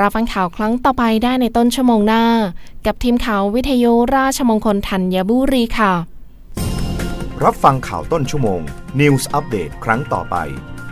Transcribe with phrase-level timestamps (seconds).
[0.00, 2.24] รับฟังข่าวครั้งต่อไปได้ในต้นชั่วโมงหน้า
[2.86, 5.92] กับทีมข่าววิทยุราชมงคลธัญบุรีค่ะ
[7.44, 8.60] รับฟังข่าวต้นชั่วโมง
[9.00, 10.36] News Update ครั้งต่อไป